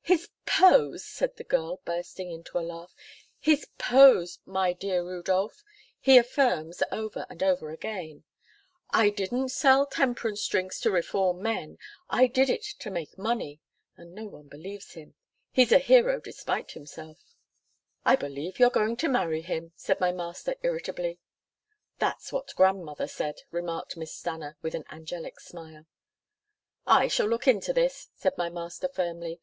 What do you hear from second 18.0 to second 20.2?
"I believe you're going to marry him," said my